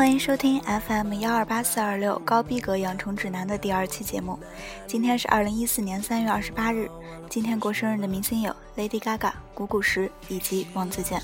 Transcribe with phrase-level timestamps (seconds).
[0.00, 4.40] 欢迎收听 FM 幺二八四二六高逼格养成指南的第二期节目。
[4.86, 6.90] 今天是二零一四年三月二十八日。
[7.28, 11.20] 今天过生日的明星有 Lady Gaga、谷谷石以及王自健。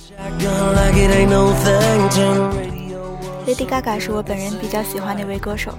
[3.46, 5.72] Lady Gaga 是我本人比较喜欢的一位歌手。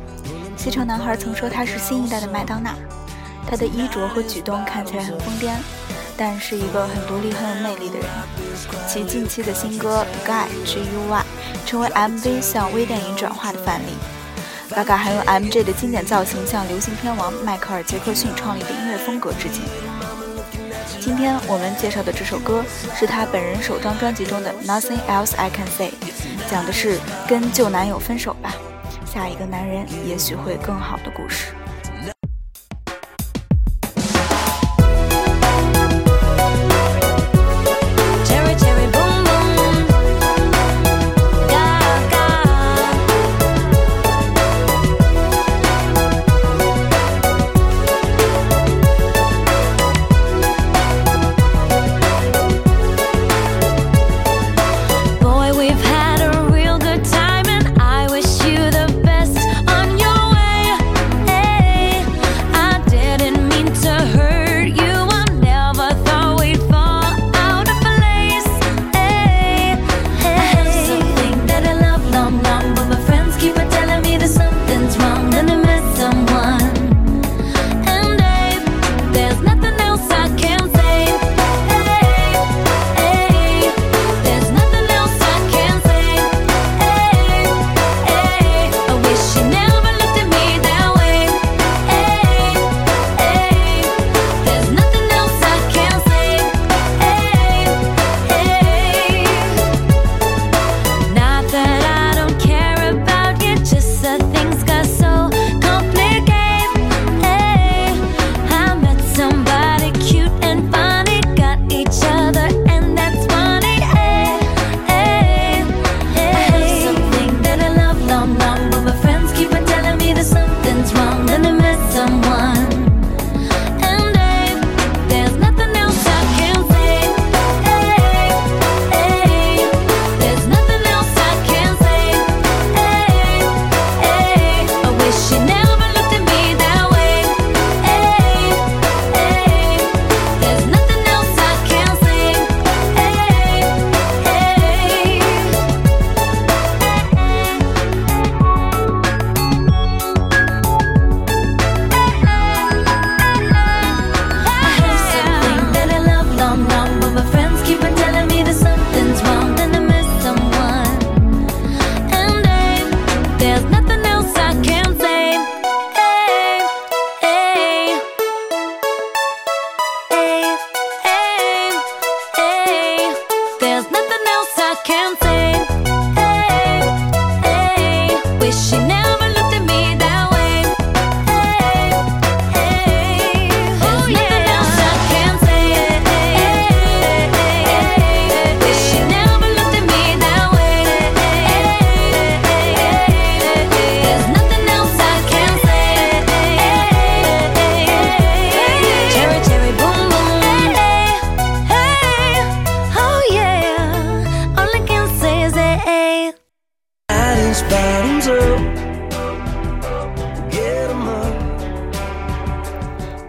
[0.58, 2.74] 西城男孩曾说她是新一代的麦当娜。
[3.48, 5.54] 她的衣着和举动看起来很疯癫，
[6.18, 8.08] 但是一个很独立、很有魅力的人。
[8.88, 11.22] 其近期的新歌《Guy G U Y》
[11.68, 13.92] 成为 MV 向微电影转化的范例。
[14.72, 19.62] Gaga 还用 MJ 的经典造型向流行天王迈克尔·杰克逊创立的音乐风格致敬。
[21.02, 22.64] 今天我们介绍的这首歌
[22.96, 25.90] 是他本人首张专辑中的《Nothing Else I Can Say》，
[26.50, 28.54] 讲的是跟旧男友分手吧，
[29.06, 31.54] 下一个男人也许会更好的故事。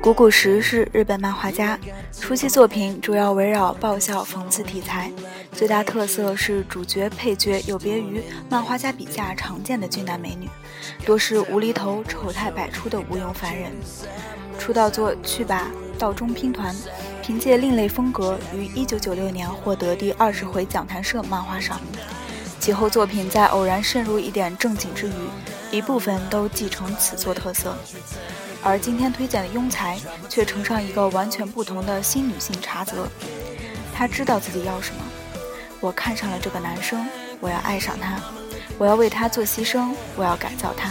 [0.08, 1.78] 古古石是日本漫画家，
[2.18, 5.12] 初期作品主要围绕爆笑讽刺题材，
[5.52, 10.48] 最大特色是主角配角有别于漫画家笔下常见的俊男美女，
[11.04, 13.70] 多是无厘头、丑态百出的无用凡人。
[14.58, 16.74] 出道作《去吧，道中拼团》，
[17.22, 21.78] 凭借另类风格于1996年获得第二十回讲谈社漫画赏。
[22.58, 25.12] 其后作品在偶然渗入一点正经之余，
[25.70, 27.76] 一部分都继承此作特色。
[28.62, 33.08] 而今天推荐的庸才，却呈上一个完全不同的新女性查泽。
[33.94, 35.00] 她知道自己要什么。
[35.80, 37.06] 我看上了这个男生，
[37.40, 38.20] 我要爱上他，
[38.78, 40.90] 我要为他做牺牲，我要改造他，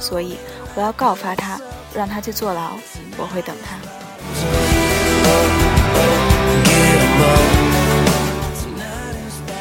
[0.00, 0.38] 所以
[0.76, 1.60] 我要告发他，
[1.92, 2.78] 让他去坐牢。
[3.16, 3.76] 我会等他。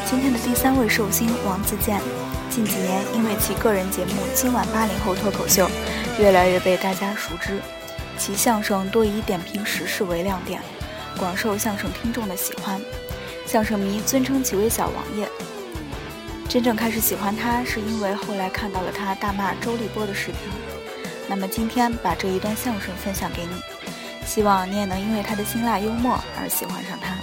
[0.08, 2.00] 今天的第三位寿星王自健，
[2.58, 5.68] 近几年因为其个人节目《今晚八零后脱口秀》。
[6.20, 7.60] 越来越被大家熟知，
[8.18, 10.60] 其相声多以点评时事为亮点，
[11.20, 12.82] 广受相声听众的喜欢。
[13.46, 15.30] 相声迷尊称其为“小王爷”。
[16.50, 20.38] 真正开始喜欢他，是因为后来看到了他大骂周立波的视频。
[21.28, 23.62] 那么今天把这一段相声分享给你，
[24.26, 27.14] 希望你也能因为他的辛辣幽默而喜欢上他。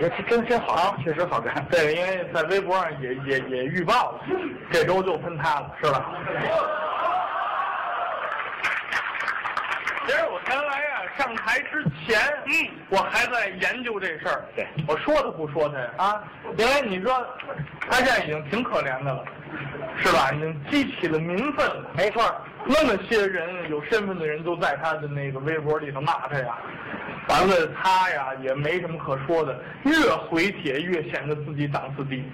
[0.00, 1.64] 这是真真好，确实好看。
[1.66, 4.20] 对，因为在微博上也也也预报了，
[4.70, 6.04] 这周就喷他了，是吧？
[10.06, 12.52] 其实我原来呀上台之前，嗯，
[12.90, 14.44] 我还在研究这事儿。
[14.54, 16.22] 对，我说他不说他呀啊？
[16.58, 17.26] 因为你说
[17.88, 19.24] 他现在已经挺可怜的了，
[19.96, 20.30] 是吧？
[20.32, 21.90] 已经激起了民愤了。
[21.96, 22.22] 没错，
[22.66, 26.58] 那么些人有身份的人都在他的那个微博里头骂他呀，
[27.28, 29.92] 完了他呀也没什么可说的，越
[30.28, 32.24] 回帖越显得自己档次低，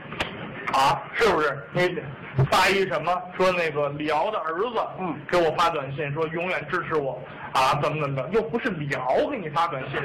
[0.72, 1.58] 啊，是不是？
[1.74, 7.20] 你发一什么说那个李敖的儿子，嗯给我发短信说永远支持我，
[7.52, 8.28] 啊，怎么怎么着？
[8.30, 10.00] 又不是李敖给你发短信。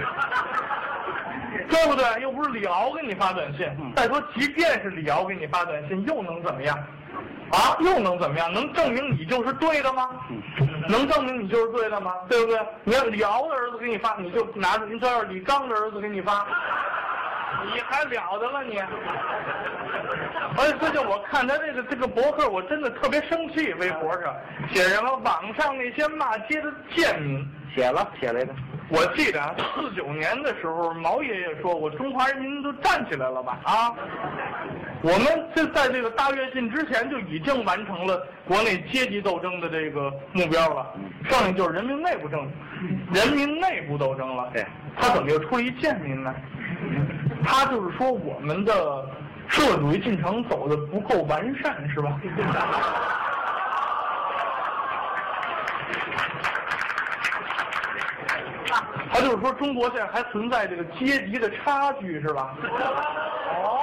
[1.69, 2.21] 对不对？
[2.21, 3.65] 又不是李敖给你发短信。
[3.79, 6.77] 嗯再说，即便是李敖给你发短信，又能怎么样？
[7.51, 8.51] 啊，又能怎么样？
[8.51, 10.09] 能证明你就是对的吗？
[10.87, 12.13] 能证明你就是对的吗？
[12.29, 12.59] 对不对？
[12.83, 16.45] 你要李敖的儿子给你发，你就拿着；你这要李刚的儿子给你发，
[17.73, 18.79] 你还了得了你？
[20.57, 23.73] 而且最近我看他这个这个博客，我真的特别生气。
[23.73, 24.33] 微博上
[24.71, 28.53] 写什么网上那些骂街的贱民，写了写来的。
[28.87, 33.57] 我记得啊，四九年的时候，毛爷爷说过，中华人民都站起来了吧？
[33.63, 33.95] 啊，
[35.01, 40.93] 我们这在这个大跃进之前就已经完成了国内阶级斗争的这个目标了，
[41.27, 42.47] 剩下就是人民内部政，
[43.11, 44.51] 人民内部斗争了。
[44.53, 44.63] 对，
[44.97, 46.33] 他怎么又出一贱民呢？
[47.45, 48.73] 他就是说我们的
[49.47, 52.19] 社会主义进程走的不够完善，是吧？
[59.13, 62.53] 他就是说，中国现在还存在这个阶级的差距，是吧？
[63.63, 63.79] 哦，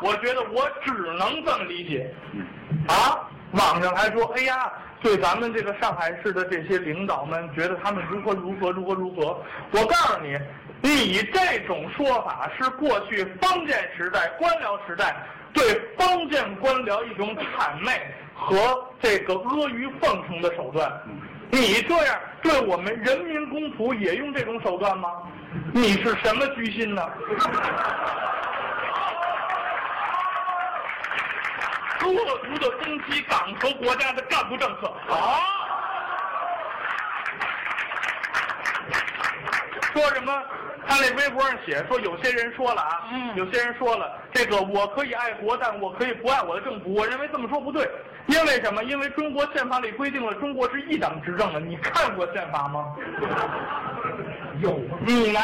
[0.00, 2.14] 我觉得我只能这么理解。
[2.86, 3.13] 啊，
[3.56, 9.40] 网上还说，哎呀，对咱们这个上海市的这些领导们，觉得他们如何如何如何如何。
[9.72, 10.38] 我告诉你，
[10.82, 15.16] 你这种说法是过去封建时代、官僚时代
[15.52, 17.92] 对封建官僚一种谄媚
[18.34, 18.56] 和
[19.00, 20.90] 这个阿谀奉承的手段。
[21.50, 25.08] 你这样对我们人民公仆也用这种手段吗？
[25.72, 27.08] 你是什么居心呢？
[32.08, 35.40] 恶毒的攻击党和国家的干部政策啊！
[39.92, 40.42] 说什么？
[40.86, 46.92] 他那微博上写说，有些人说了啊，嗯有些人说了，这个我可以爱国，但我可以不爱我的政府。
[46.92, 47.88] 我认为这么说不对，
[48.26, 48.84] 因为什么？
[48.84, 51.60] 因为中国宪法里规定了中国是一党执政的。
[51.60, 52.94] 你看过宪法吗？
[54.60, 54.78] 有。
[55.06, 55.40] 你拿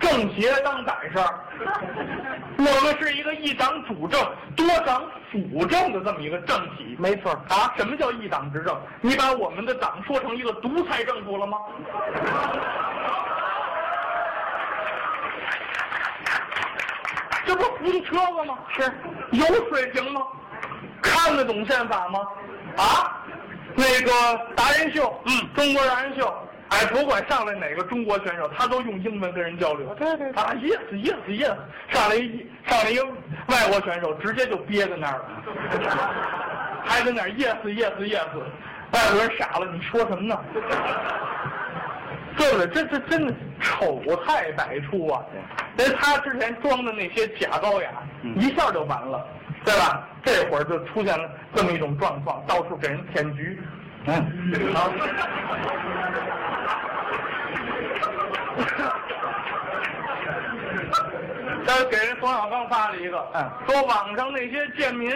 [0.00, 1.40] 政协当胆事儿，
[2.58, 4.20] 我们是一个一党主政、
[4.56, 6.96] 多党辅政的这么一个政体。
[6.98, 8.76] 没错啊，什么叫一党执政？
[9.00, 11.58] 你把我们的党说成一个独裁政府了吗？
[17.44, 18.58] 这不糊涂车子吗？
[18.68, 18.82] 是，
[19.32, 20.22] 有水平吗？
[21.00, 22.20] 看得懂宪法吗？
[22.76, 23.20] 啊，
[23.74, 24.10] 那个
[24.54, 26.32] 达人秀，嗯，中国达人秀，
[26.72, 29.94] 哎，不管上来哪个中国选手，他都用英文跟人交流。
[29.94, 31.54] 对对对啊，yes yes yes，
[31.88, 33.04] 上来一上来一个
[33.48, 35.24] 外国选手，直接就憋在那儿了，
[36.82, 38.24] 还在那儿 yes yes yes，
[38.92, 40.40] 外国人傻了，你说什么呢？
[42.38, 42.66] 对不对？
[42.68, 45.20] 这这真的丑态百出啊！
[45.76, 47.90] 连他之前装的那些假高雅，
[48.22, 49.22] 嗯一下就完了，
[49.62, 50.08] 对吧？
[50.24, 53.60] 这会儿就出现了这么一种状况，到处给人骗局。
[54.06, 54.90] 嗯，好。
[61.64, 65.10] 但是给人冯小刚发了一个，嗯说网上那些贱民，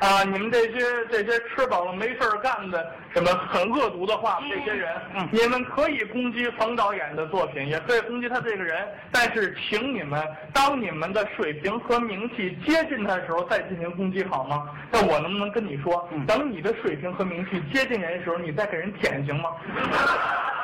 [0.00, 10.22] 啊，你们这些这些吃饱了没事儿干的，什么很恶毒的话，这些人，嗯你们可以攻击冯导演的作品，也可以攻击他这个人，但是请你们
[10.52, 14.68] 当你们的水平和名气接近他的时候再进行攻击，好吗？
[14.90, 19.50] 那我能不能跟你说，嗯等你的水平和名气接近人的时候，你再给人舔行吗？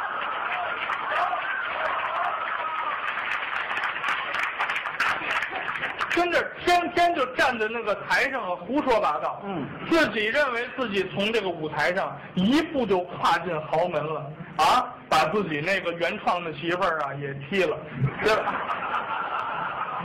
[6.21, 17.75] 跟着天天就站在那个台上啊胡说八道，嗯，自己认为自己从这个舞台上一步就跨进豪门了啊，把自己那个原创的媳妇儿啊也踢了，
[18.23, 18.55] 对吧？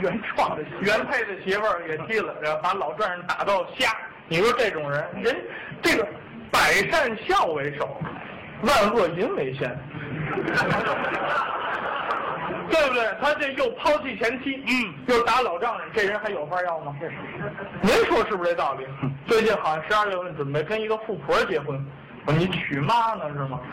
[0.00, 3.94] 原创的原配的媳妇儿也踢了，然后把老丈人打到瞎。
[4.28, 5.36] 你说这种人，人
[5.82, 6.08] 这个
[6.50, 8.00] 百善孝为首，
[8.62, 9.68] 万恶淫为先。
[12.70, 13.02] 对不对？
[13.20, 16.94] 他这又抛弃前妻，嗯，又打老丈人，这人还有法要吗？
[17.82, 18.86] 您说是不是这道理？
[19.26, 21.84] 最近好像十二月份准备跟一个富婆结婚，
[22.26, 23.60] 我你娶妈呢是吗？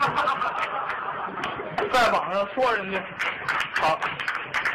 [1.92, 3.02] 在网上说人家
[3.74, 3.98] 好，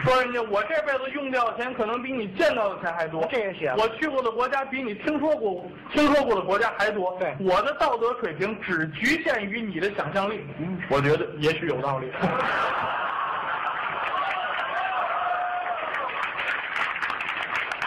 [0.03, 3.27] 说人家我这辈子用掉的钱可能比你见到的钱还多。
[3.31, 7.17] 这也写了我去过的国家比你听说过听说过的国家还多。
[7.19, 10.45] 对我的道德水平只局限于你的想象力。
[10.59, 12.11] 嗯我觉得也许有道理。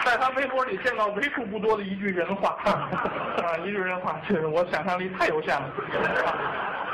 [0.05, 5.69] 在他微博里见到为数不多的一句人话， 啊，一句人话，这是我想象力太有限了，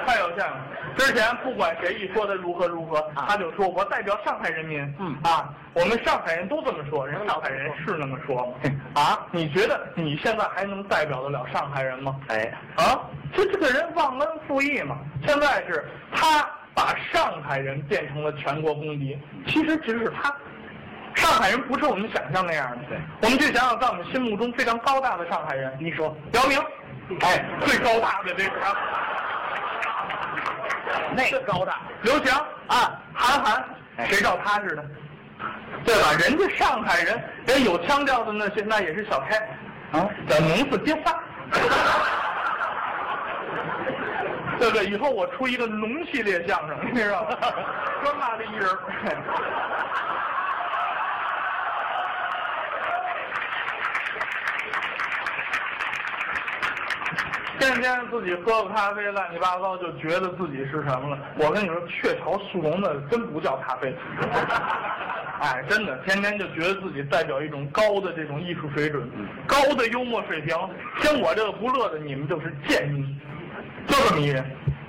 [0.05, 0.57] 太有限了。
[0.97, 8.53] 之前不管谁一说他如何如何，他就说我代表上海人民，嗯啊，我们上海人都这么说，人上海人是那么说吗？
[8.95, 12.15] 啊，你觉得你现在还能代表得了上海人吗？
[12.27, 13.01] 哎，啊，
[13.33, 14.97] 这这个人忘恩负义嘛。
[15.25, 20.35] 现在是他把上海人变成了全国公敌，其实只是他。
[21.15, 22.77] 上海人不是我们想象那样的。
[22.89, 26.59] 对，我们去想想，在我们心目中非常高大的上海人，你说姚明，
[27.21, 28.75] 哎，最高大的这是他。
[31.15, 32.37] 那个高大，刘翔
[32.67, 33.63] 啊，韩寒，
[33.97, 34.85] 哎谁照他似的？
[35.85, 36.11] 对吧？
[36.19, 39.37] 人家上海人，人有腔调的那些，那也是小开，
[39.91, 41.13] 啊，叫农四别仨。
[44.59, 44.85] 对不对？
[44.87, 47.29] 以后我出一个龙系列相声，你知道吗？
[48.03, 48.67] 专骂这一人
[57.59, 61.17] 天天自己喝个咖啡，乱七八糟，就觉得自己是什么了。
[61.37, 63.93] 我跟你说，雀巢速溶的真不叫咖啡，
[65.41, 69.09] 哎，真的，天天就觉得自己代表一种高的这种艺术水准，
[69.45, 70.55] 高的幽默水平。
[71.01, 73.19] 像我这个不乐的，你们就是贱民，
[73.87, 74.43] 就这么一人，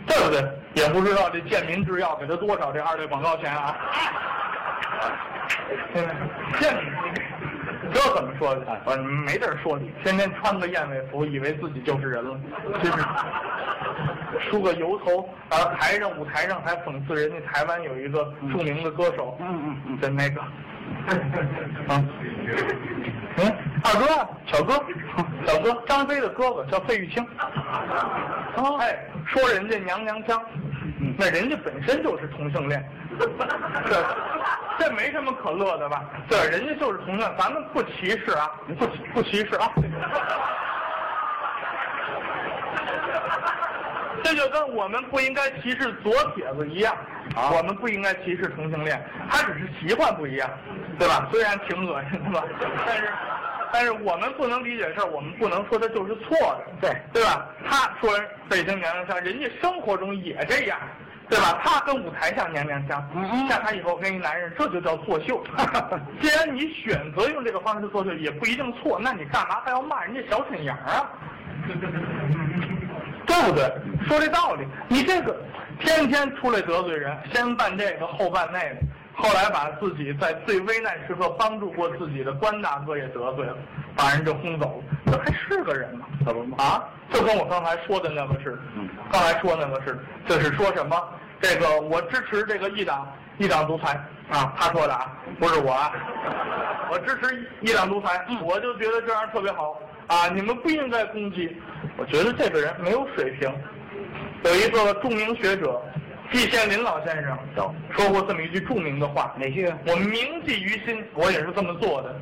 [0.07, 0.41] 对不对？
[0.75, 3.77] 也不知道这健民制药给他多少这二类广告钱啊？
[5.93, 6.15] 现在
[6.61, 7.50] 贱民，你
[7.93, 8.81] 这怎么说的？
[8.85, 12.39] 我没地儿说你，天天穿个燕尾服，以为自己就是人了，
[12.83, 12.99] 真是。
[14.49, 20.41] 梳个油头，然后台上舞台上还讽刺人家台湾有一个著名的歌手，嗯嗯嗯的那个，
[21.93, 22.03] 啊，
[23.37, 23.53] 嗯，
[23.85, 24.73] 二哥啊，小哥，
[25.47, 27.23] 小哥，张飞的哥哥叫费玉清，
[28.57, 30.41] 哦，哎，说人家娘娘腔，
[31.19, 32.83] 那人家本身就是同性恋，
[33.89, 34.17] 这
[34.87, 36.03] 这没什么可乐的吧？
[36.29, 39.71] 对，人家就是同性，咱们不歧视啊，不不歧视啊。
[44.23, 46.95] 这就跟我们不应该歧视左撇子一样，
[47.35, 50.49] 啊我们不应该歧视同性恋，他只是习惯不一样，
[50.99, 51.29] 对吧？
[51.33, 52.47] 虽然挺恶心的吧，
[52.87, 53.13] 但是，
[53.73, 57.47] 但是我们不能理解事儿，我们不能说他就是错的，对对吧？
[57.69, 60.79] 他说人北京娘娘腔，人家生活中也这样。
[61.31, 61.61] 对吧？
[61.63, 63.01] 他跟舞台上娘娘腔，
[63.49, 65.43] 下台以后跟一男人，这就叫作秀。
[66.21, 71.09] 既然你选择用这个方式作秀，也不一定错，那你干嘛还要骂人家小沈阳啊？
[73.27, 73.73] 对不对？
[74.09, 75.37] 说这道理，你这个
[75.79, 78.77] 天天出来得罪人，先办这个后办那个，
[79.21, 83.57] 后来把自己在最危难时刻帮助过自己的关大哥也得罪了，
[83.95, 86.07] 把人就轰走了，这还是个人吗？
[86.59, 88.89] 啊，就跟我刚才说的那个似的，嗯。
[89.13, 90.97] 刚才说那个似的，就是说什么？
[91.41, 93.07] 这个我支持这个一党
[93.39, 94.01] 一党独裁。
[94.31, 95.93] 啊，他说的啊，不是我啊，
[96.89, 99.77] 我支持一党独裁，我就觉得这样特别好。
[100.07, 101.57] 啊，你们不应该攻击，
[101.97, 103.53] 我觉得这个人没有水平。
[104.45, 105.83] 有一个著名学者
[106.33, 109.67] 季羡林老先生有说过这么一句著名的话，哪句？
[109.87, 112.15] 我铭记于心，我也是这么做的。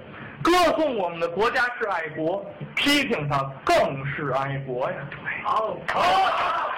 [0.43, 4.97] 歌颂我们的国家是爱国，批评他更是爱国呀。
[5.45, 6.71] 好，好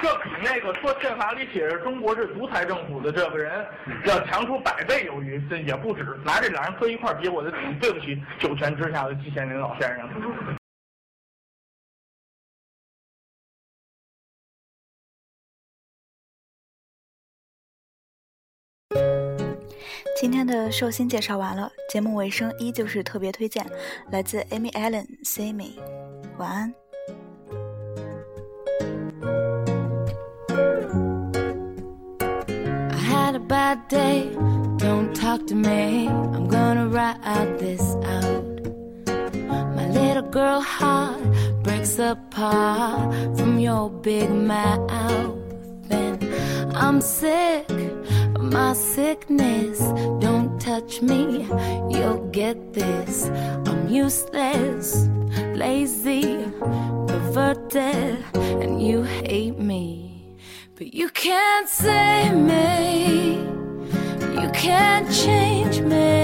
[0.00, 3.66] 这比那个说宪法里写着中国是独裁政府的这个人
[4.04, 6.04] 要强出百倍有余，这也不止。
[6.24, 10.08] 拿这俩人搁一块儿比，我就挺对不起九泉之下的季羡林老先生。
[20.22, 23.66] 今天的寿星介绍完了，节目尾声依旧是特别推荐，
[24.12, 25.64] 来自 Amy Allen《See Me》，
[26.38, 26.72] 晚安。
[32.88, 34.30] I had a bad day,
[34.78, 36.06] don't talk to me.
[36.06, 37.18] I'm gonna write
[37.58, 38.62] this out.
[39.74, 41.18] My little girl heart
[41.64, 44.88] breaks apart from your big mouth.
[45.90, 46.24] And
[46.76, 47.66] I'm sick
[48.52, 49.78] my sickness.
[50.20, 51.46] Don't touch me,
[51.90, 53.26] you'll get this.
[53.66, 55.08] I'm useless,
[55.54, 56.44] lazy,
[57.08, 60.36] perverted, and you hate me
[60.76, 63.36] But you can't save me,
[64.40, 66.21] you can't change me.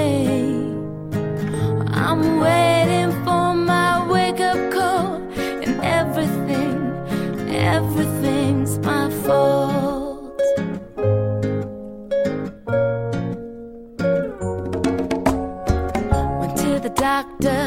[17.22, 17.64] Doctor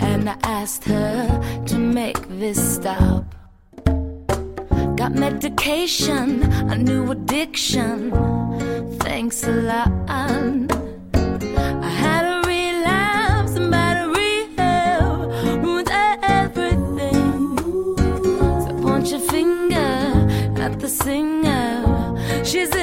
[0.00, 3.24] and I asked her to make this stop.
[5.00, 6.42] Got medication,
[6.74, 8.10] a new addiction.
[8.98, 9.90] Thanks a lot.
[11.88, 15.90] I had a relapse and bad rehab ruined
[16.40, 17.56] everything.
[18.64, 19.92] So point your finger
[20.64, 22.44] at the singer.
[22.44, 22.74] She's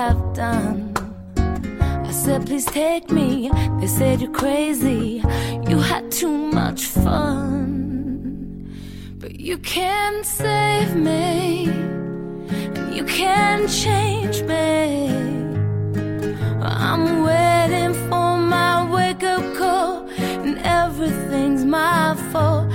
[0.00, 0.94] have done.
[2.08, 3.50] I said, please take me.
[3.80, 5.22] They said, you're crazy.
[5.68, 7.44] You had too much fun.
[9.18, 11.68] But you can't save me.
[12.76, 15.10] And you can't change me.
[16.62, 20.08] I'm waiting for my wake up call.
[20.44, 22.72] And everything's my fault.